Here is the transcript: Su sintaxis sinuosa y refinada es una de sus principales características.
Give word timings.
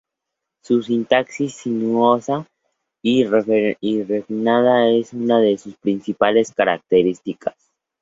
Su 0.63 0.81
sintaxis 0.81 1.53
sinuosa 1.53 2.47
y 3.03 3.23
refinada 3.23 4.87
es 4.89 5.13
una 5.13 5.39
de 5.39 5.59
sus 5.59 5.75
principales 5.77 6.51
características. 6.55 7.71